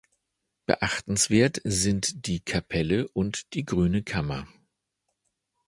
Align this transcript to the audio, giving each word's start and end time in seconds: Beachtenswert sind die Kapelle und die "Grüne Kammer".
Beachtenswert 0.65 1.61
sind 1.63 2.25
die 2.25 2.39
Kapelle 2.39 3.07
und 3.09 3.53
die 3.53 3.65
"Grüne 3.65 4.01
Kammer". 4.01 4.47